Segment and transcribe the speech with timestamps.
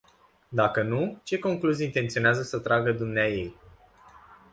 [0.49, 3.55] Dacă nu, ce concluzii intenționează să tragă dumneaei?